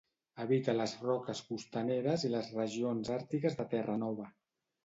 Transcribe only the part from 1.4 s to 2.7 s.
costaneres i les